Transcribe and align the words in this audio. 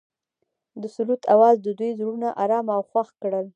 د 0.81 0.83
سرود 0.95 1.21
اواز 1.33 1.55
د 1.61 1.67
دوی 1.79 1.91
زړونه 1.99 2.29
ارامه 2.43 2.73
او 2.77 2.83
خوښ 2.89 3.07
کړل. 3.21 3.45